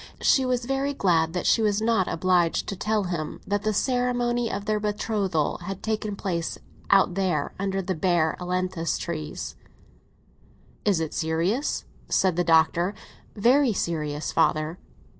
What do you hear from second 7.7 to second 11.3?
the bare ailantus trees. "Is it